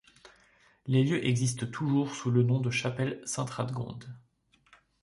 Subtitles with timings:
[0.87, 4.11] Les lieux existent toujours sous le nom de chapelle Sainte-Radegonde.